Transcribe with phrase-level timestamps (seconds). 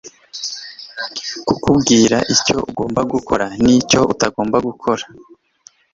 [1.47, 5.03] kukubwira icyo ugomba gukora n'icyo utagomba gukora